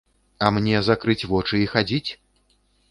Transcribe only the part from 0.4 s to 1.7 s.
А мне закрыць вочы